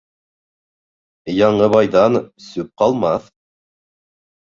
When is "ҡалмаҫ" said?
2.83-3.33